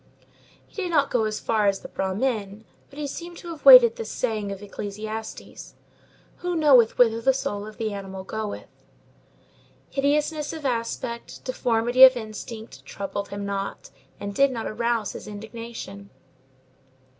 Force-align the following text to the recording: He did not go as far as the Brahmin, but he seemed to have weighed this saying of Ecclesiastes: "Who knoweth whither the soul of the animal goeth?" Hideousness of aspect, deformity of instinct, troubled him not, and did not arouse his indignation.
He 0.67 0.81
did 0.81 0.89
not 0.89 1.11
go 1.11 1.25
as 1.25 1.39
far 1.39 1.67
as 1.67 1.81
the 1.81 1.87
Brahmin, 1.87 2.65
but 2.89 2.97
he 2.97 3.05
seemed 3.05 3.37
to 3.37 3.49
have 3.49 3.63
weighed 3.65 3.83
this 3.97 4.09
saying 4.09 4.51
of 4.51 4.63
Ecclesiastes: 4.63 5.75
"Who 6.37 6.55
knoweth 6.55 6.97
whither 6.97 7.21
the 7.21 7.35
soul 7.35 7.67
of 7.67 7.77
the 7.77 7.93
animal 7.93 8.23
goeth?" 8.23 8.65
Hideousness 9.91 10.53
of 10.53 10.65
aspect, 10.65 11.43
deformity 11.45 12.03
of 12.03 12.17
instinct, 12.17 12.83
troubled 12.83 13.27
him 13.29 13.45
not, 13.45 13.91
and 14.19 14.33
did 14.33 14.51
not 14.51 14.65
arouse 14.65 15.11
his 15.11 15.27
indignation. 15.27 16.09